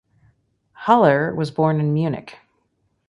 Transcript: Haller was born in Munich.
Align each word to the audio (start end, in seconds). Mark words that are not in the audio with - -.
Haller 0.73 1.31
was 1.35 1.51
born 1.51 1.79
in 1.79 1.93
Munich. 1.93 2.35